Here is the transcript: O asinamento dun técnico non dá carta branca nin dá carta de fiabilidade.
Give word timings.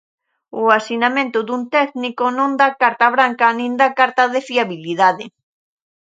O 0.61 0.63
asinamento 0.79 1.39
dun 1.47 1.61
técnico 1.75 2.25
non 2.37 2.51
dá 2.59 2.69
carta 2.81 3.07
branca 3.15 3.55
nin 3.57 3.71
dá 3.81 3.89
carta 3.99 4.23
de 4.33 4.39
fiabilidade. 4.47 5.25